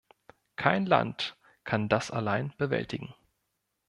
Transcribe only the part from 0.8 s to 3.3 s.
Land kann das allein bewältigen.